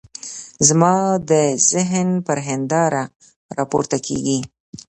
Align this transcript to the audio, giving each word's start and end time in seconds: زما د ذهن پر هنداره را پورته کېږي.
زما 0.67 0.95
د 1.29 1.31
ذهن 1.71 2.09
پر 2.27 2.37
هنداره 2.47 3.03
را 3.57 3.63
پورته 3.71 3.97
کېږي. 4.07 4.39